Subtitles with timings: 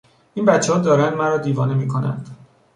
[0.33, 2.37] این بچهها دارند مرا دیوانه میکنند!